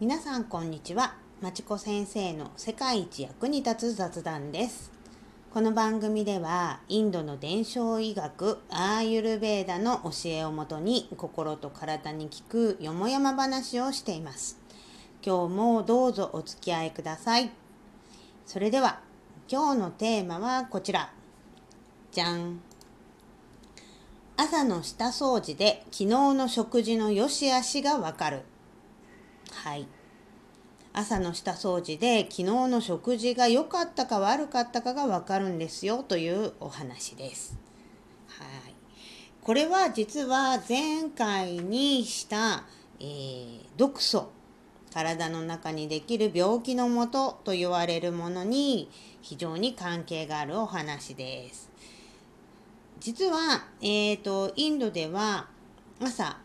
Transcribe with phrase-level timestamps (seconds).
[0.00, 1.16] 皆さんこんにちは。
[1.42, 4.92] まちこ先生の世界一役に立つ雑談です。
[5.52, 14.60] この番組ではインドの伝承医学アーユルベーダの教えをもとに心と体に効くよもやま話をしています。
[15.20, 17.50] 今日もどうぞお付き合いください。
[18.46, 19.00] それでは
[19.50, 21.12] 今日のテーマはこちら。
[22.12, 22.60] じゃん。
[24.36, 28.42] 朝の下掃除で昨日の食事の良し悪しがわかる。
[29.52, 29.86] はい
[30.92, 37.56] 朝の下掃除で昨日の食事が良かったか悪かったかがわかるんですよというお話です。
[38.26, 38.74] はい、
[39.42, 42.64] これは実は前回にした、
[42.98, 44.32] えー、毒素
[44.90, 48.90] 体の中にできる病気のもとと言われるものに
[49.20, 51.70] 非常に関係があるお話です。
[52.98, 55.46] 実は、えーとインドでは
[56.00, 56.38] 朝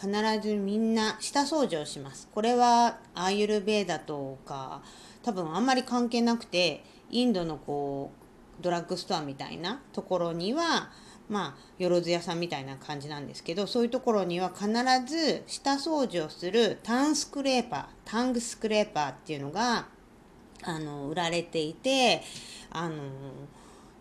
[0.00, 2.28] 必ずみんな下掃除をします。
[2.32, 4.82] これはアーユルベーダとか
[5.22, 8.12] 多分あんまり関係なくてインドのこ
[8.60, 10.90] うドラッグストアみたいなところには
[11.28, 14.68] まあよろず屋さんみたいな感じなんですけどそういうところには必
[15.06, 19.86] ず下掃除をするタンスクレーパータングスクレーパーっていうのが
[20.62, 22.22] あの売られていて
[22.70, 22.96] あの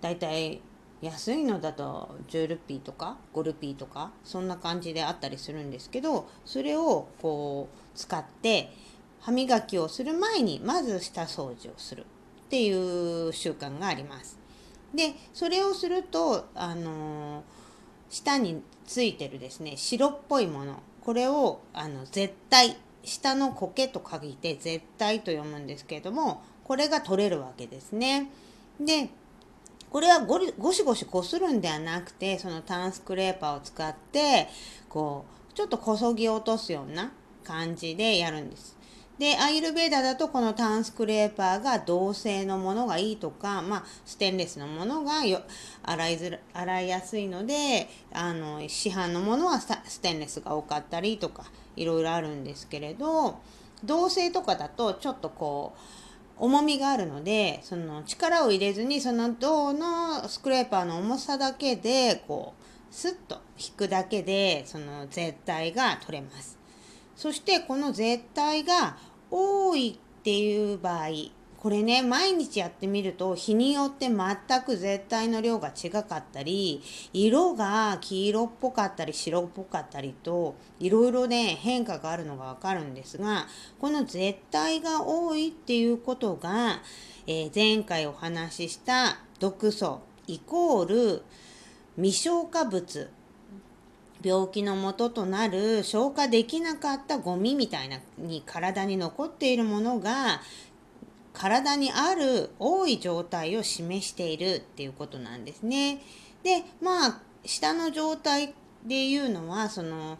[0.00, 0.60] だいたい
[1.02, 8.72] 安いのだと10ルピーとか5ルピーとかそんな感じであったりするんですけどそれをこう使って
[9.20, 14.38] 歯磨きをする前にまず下掃除をするっていう習慣があります。
[14.94, 17.42] でそれをするとあの
[18.08, 28.30] 下についてるですね白っぽいものこれをあの絶対下の苔と書いて絶対と読むんですけれどもこれが取れるわけですね。
[28.80, 29.10] で
[29.96, 34.46] これはゴリゴシゴシこするんではなくてそのタンスクレーパーを使って
[34.90, 37.10] こうちょっとこそぎ落とすような
[37.42, 38.76] 感じでやるんです。
[39.18, 45.40] でアイルベーダだとこのタンスクレーパーが銅製のものがいいとか、まあ、ステンレスのものがよ
[45.82, 53.40] 洗いずら洗いやすいのであの市販のものはステンレスが多かったりとかいろいろあるんですけれど
[53.82, 56.05] 銅製とかだとちょっとこう
[56.38, 66.58] 重みがあるのでその力を入れずにその銅のスクレーパーの重さだけでこうスッと引くだけでその絶対が取れます。
[67.14, 68.98] そしてこの絶対が
[69.30, 71.08] 多いっていう場合
[71.66, 76.80] これね毎日やってみると日によって全く絶対の量が違かったり
[77.12, 83.48] 色が黄色っぽかったり白っぽかったりといろいろね変化があるのがわかるんですが
[83.80, 86.82] この絶対が多いっていうことが、
[87.26, 91.22] えー、前回お話しした毒素イコール
[91.96, 93.10] 未消化物
[94.22, 100.40] 病気のもととなる消化できなかったゴミみたいなに体に残っているものが
[101.36, 106.00] 体にある多い状態を示しているっていうことなんですね。
[106.42, 108.54] でまあ下の状態
[108.84, 110.18] でいうのはその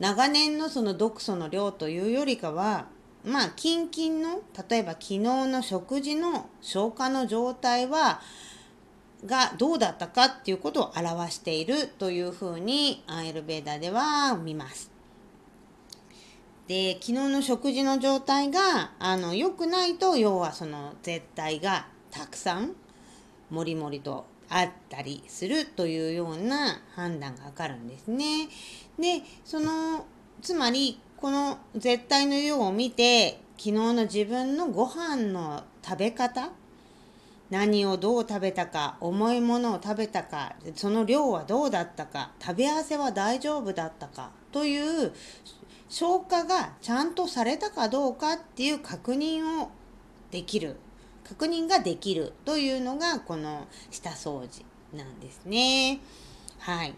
[0.00, 2.86] 長年のその毒素の量というよりかは
[3.24, 8.20] まあキンキンの例えば昨日の食事の消化の状態は
[9.24, 14.95] がどうだったかっていうことを表しているというふうにアイルベーダでは見ます。
[16.68, 22.72] で昨日の食事の状態があの良くないと要はその絶対がたくさん
[23.50, 28.48] もりもりとあったりするというような判断がわかるんですね。
[28.98, 30.06] でその
[30.42, 36.50] つまりこの絶対の量を見て昨日の自分のご飯の食べ方
[37.48, 45.12] 何をどう食べたか重いものを食べたかその量はどうだったか食べ合わせは大丈夫だったかという
[45.88, 49.70] 消化がちゃんとされたかどうかっていう確認を
[50.30, 50.76] できる
[51.24, 54.64] 確認ができるというのがこの下掃除
[54.96, 55.98] なんですね。
[56.58, 56.94] はい。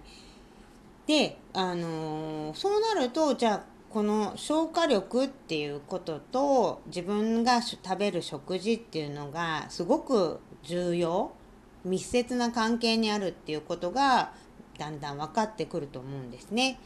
[1.06, 11.32] で、あのー、そうなるとじゃあこの消化力っていうことと自分が食べる食事っていうのがすごく重要
[11.84, 14.32] 密接な関係にあるっていうことが
[14.76, 16.78] だんだん分かってくると思うんですね。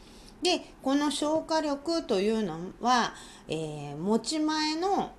[0.43, 3.13] でこの消化力というのは、
[3.47, 5.13] えー、持ち前の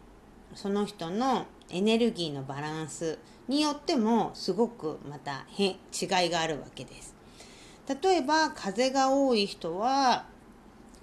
[0.55, 3.19] その人のエネルギーのバランス
[3.49, 7.15] によってもすごくまた違いがあるわけです。
[8.03, 10.27] 例えば風が多い人は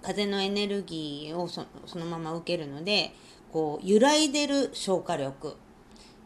[0.02, 1.66] 風のエネルギーをそ
[2.00, 3.14] のまま受けるので
[3.52, 5.58] こう揺らいでる消化力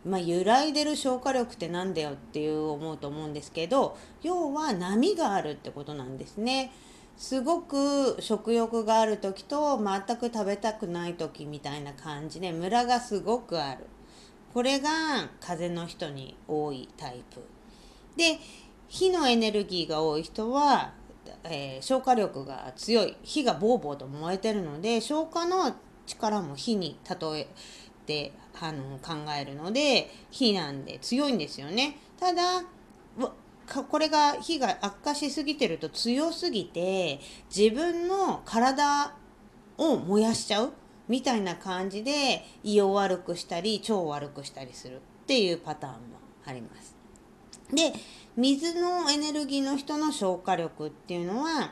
[0.06, 6.72] まあ、揺らいでる消化力って何だよっていう思うと思うんですけど要は波があるってことなんですね。
[7.18, 13.88] すごく食欲がある時と全く食べたくない時みたいな感じでムラがすごくある。
[14.54, 14.90] これが
[15.42, 17.42] 風邪の人に多いタイプ。
[18.16, 18.40] で
[18.88, 20.94] 火のエネルギーが多い人は、
[21.44, 23.18] えー、消化力が強い。
[23.24, 25.76] 火がボーボーと燃えてるので消化の
[26.06, 27.48] 力も火に例え
[28.06, 31.98] てあの考えるので火なんで強いんですよね。
[32.20, 32.64] ただ
[33.90, 37.20] これが火が悪化しすぎてると強すぎて
[37.56, 39.14] 自分の体
[39.78, 40.74] を燃やしちゃう
[41.08, 46.00] みたいな感じで胃を悪くしたり腸を悪くしたりするっていうパターンも
[46.46, 46.96] あります。
[47.74, 47.94] で
[48.36, 51.72] 水のエネルギーの人の消化力っていうのは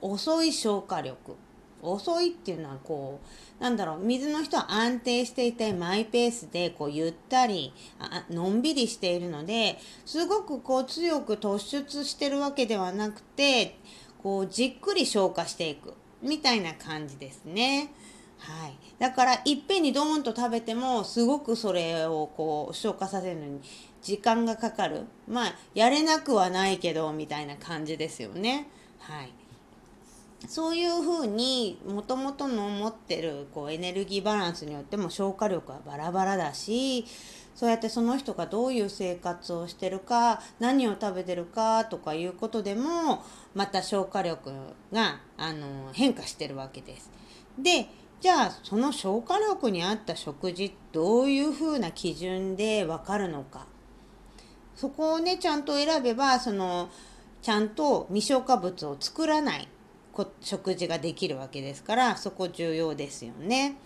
[0.00, 1.36] 遅い消化力
[1.82, 3.20] 遅いっていうのはこ
[3.58, 7.72] うなんだろう水の人は安定していてマイペースでこうゆったり
[8.30, 13.76] のんびりしているのですごくこう強く突出してるわけではなくて
[14.22, 17.90] こうじっくり消化していくみたいな感じですね。
[18.38, 23.60] はい、だからいっぺんにドーンと食べてもすごくそれをこう消化させるのに
[24.00, 28.66] 時間がかかるまあやれなくはないけどみたいな感じですよね。
[28.98, 29.32] はい、
[30.48, 37.04] そういうふうにもともとの持ってるこうエネルギーバランスによっても消化力はバラバラだし
[37.54, 43.22] そうやってその人がどういう生活をしてるか何を食べてるかとかいうことでも
[43.54, 44.50] また消化力
[44.92, 47.10] があの変化してるわけです。
[47.58, 47.88] で
[48.20, 53.66] じゃあその消化力に合った食事どういうふうな基準で分かるのか
[54.74, 56.90] そこをねちゃんと選べばその
[57.42, 59.68] ちゃんと未消化物を作らない
[60.40, 63.76] 食事ができるわけですからそこ重要ですよね。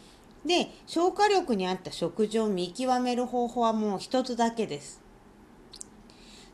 [0.45, 5.01] で消化力に合った食事を見極める方法はもう一つだけです。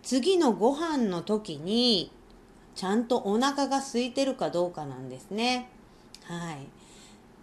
[0.02, 2.12] 次のご飯の時に
[2.75, 5.69] ちゃんとお腹が空いてるかどうかなんですね。
[6.25, 6.67] はい。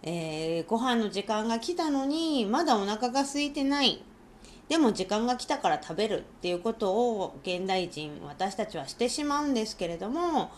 [0.02, 4.02] えー、ご飯の時間が来たのにまだお腹が空いてない
[4.68, 10.52] でも時間が来たから食べるっていうことを現代人私たちはしてしまうんですけれども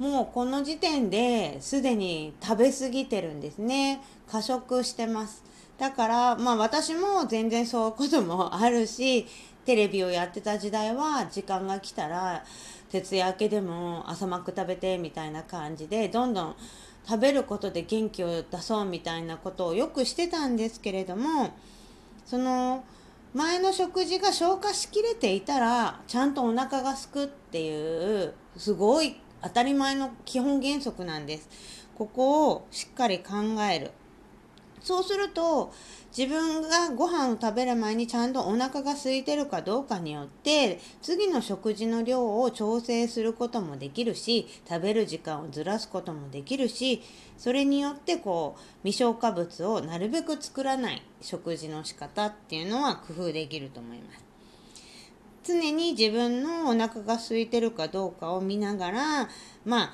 [0.00, 4.00] もうこの時点ですでに食べ過ぎてるんですね。
[4.26, 5.44] 過食してます。
[5.76, 9.26] だからまあ私も全然そういうこともあるし
[9.66, 12.42] テレビをやってた時代は時間が来たら
[12.88, 16.56] 徹夜明けでも朝マック食べてみたいな感じでどんどん
[17.06, 21.50] 食べることで元気を出そうみたいなことをよくしてたんですけれども
[22.24, 22.84] その
[23.34, 31.48] 前の食事が消化しきれていたらちゃんとお腹がすくっていうすごい当たり前の基本原則なんです。
[31.96, 33.34] ここをしっかり考
[33.70, 33.90] える。
[34.82, 35.72] そうすると
[36.16, 47.02] 自分がご飯を食べる前にちゃんとお腹が空いてるかどうかによって次の食事の量を調整することもできるし食べる時間をずらすこともできるし
[47.36, 54.29] それによってこう未消化物をなるべく作らない食事の仕方っていうのは工夫できると思います。
[55.50, 59.28] 常に自分のお腹が空いてるかどうかを見ながら
[59.64, 59.92] まあ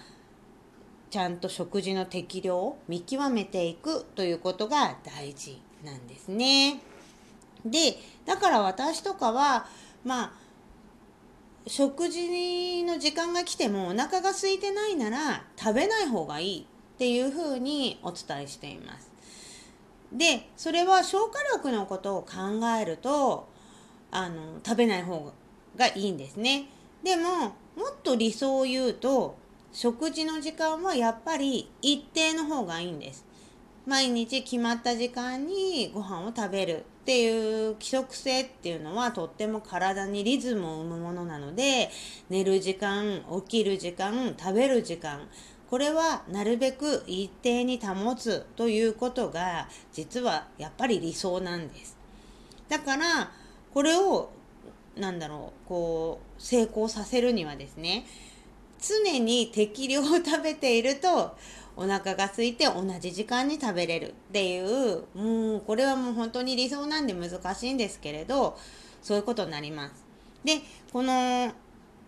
[1.11, 6.81] ちゃんと食事の適量を見極めていくということが大事なんですね。
[7.65, 9.67] でだから私とかは
[10.05, 10.33] まあ
[11.67, 19.11] 食事の時間が来てもお腹が空いてないなら食べない方がいいっていうふうにお伝えしています。
[20.13, 23.49] でそれは消化力のことを考えると
[24.11, 25.33] あの食べない方
[25.77, 26.67] がいいんですね。
[27.03, 27.23] でも
[27.77, 29.37] もっと理想を言うと
[29.73, 33.25] 食事の時間はやっぱり一定の方がいいんです。
[33.87, 41.91] 毎日決まった時間にご飯を食べるっていう規則性っていうのはとっても体にリズムを生むものなので
[42.29, 45.29] 寝る時間起きる時間食べる時間
[45.71, 51.97] これはなるべく一定に保つということが実はやっぱり理想なんです。
[52.69, 53.31] だから
[53.73, 54.31] これを
[54.97, 58.07] なんだろうこう成功させるにはですね
[58.81, 61.37] 常に適量食べていると
[61.77, 68.59] お腹が空いて同じ時間に食べれるっていうもうこれはもう本当に理想なんで難しいんですけれど
[69.03, 70.05] そういうことになります。
[70.45, 70.61] で
[70.93, 71.53] この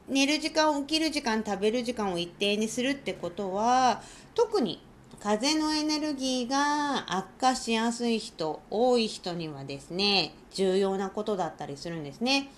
[0.08, 4.00] 寝る時間起きる時間食べる時間を一定にするってことは
[4.34, 4.80] 特に
[5.20, 12.48] 風のエネルギーが悪化しやすい人多い人にはですね重要なことだったりするんですね。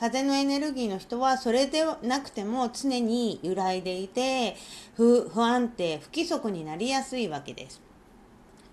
[0.00, 4.56] 風のエネルギーの人はそれでなくても常に揺らいでいて
[4.96, 7.82] 不安定不規則になりやすいわけです。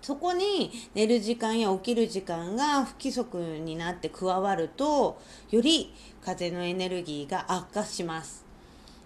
[0.00, 5.20] そこに寝る時間や起きる時間が不規則になって加わると
[5.50, 5.92] より
[6.24, 8.46] 風のエネルギーが悪化します。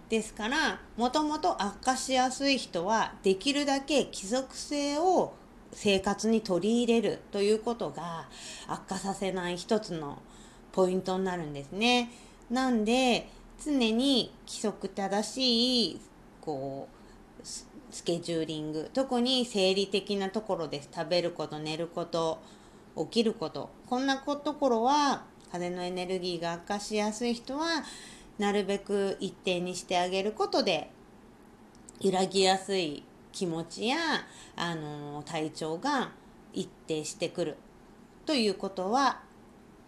[0.09, 5.35] ですからもともと悪化しやすい人はできるだけ規則性を
[5.73, 8.29] 生活に取り入れるということが
[8.69, 10.23] 悪化させない一つの
[10.73, 12.11] ポイントになるんですね。
[12.51, 13.29] なんで
[13.65, 16.01] 常に規則正しい
[16.41, 20.89] こうスケジューリング特に生理的なところです。
[20.95, 22.41] 食べること寝ること
[22.97, 23.71] 起きること。
[23.87, 27.85] こんなところは風のエネルギーが悪化しやすい人は
[28.39, 30.91] なるべく一定にしてあげることで
[32.01, 33.97] 揺らぎやすい気持ちや
[34.57, 36.13] あの体調が
[36.53, 37.57] 一定してくる。
[38.25, 39.21] ということは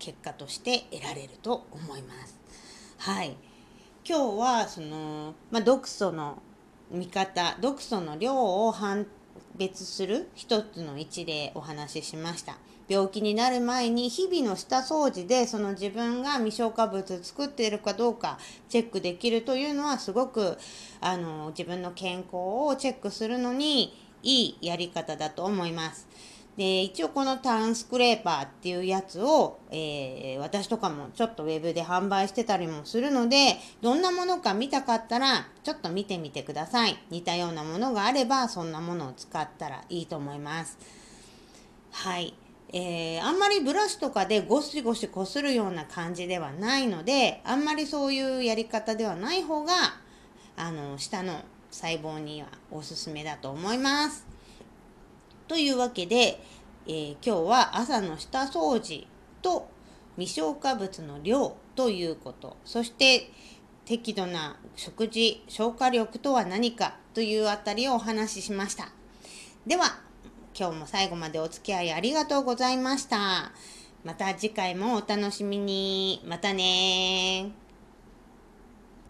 [0.05, 2.39] 結果として得られると思います。
[2.99, 3.37] はい。
[4.07, 6.43] 今日はその、まあ、毒素の
[6.91, 8.35] 見方毒素の量
[8.67, 9.07] を判
[9.57, 20.59] 別する一つの位置でお話ししました病気になる前に日々の下掃除でその自分が未消化物作っているかどうかチェックできるというのはすごく
[21.01, 26.07] あの自分の健康をチェックするのにいいやり方だと思います。
[26.57, 36.97] で、一応このターンスクレーパーっていうやつを、えー、私とかもちょっとウェブで販売してたりもするので、どんなものか見たかったら、ちょっと見てみてください。
[37.11, 40.79] 似たようなものがあれば、そんなものを使ったらいいと思います。
[41.91, 42.35] はい。
[42.73, 49.73] えー、あんまりブラシとかでゴシゴシこするような感じではないので、あんまりそういうやり方ではない方が、
[50.57, 54.34] あの、下の細胞にはおすすめだと思います。
[55.49, 56.41] というわけで、
[56.87, 59.07] えー、今日は朝の下掃除
[59.43, 59.69] と
[60.17, 62.57] 未消化物の量ということ。
[62.65, 63.31] そして
[63.85, 68.89] 適度な食事消化力とは何かというあたりをお話ししました。
[69.67, 69.99] では
[70.59, 73.53] 今日も最後までお付き合いありがとうございました。
[74.05, 76.23] また次回もお楽しみに。
[76.27, 77.64] またね